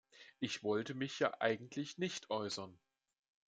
[0.39, 2.75] Ich wollte mich ja eigentlich nicht äußern.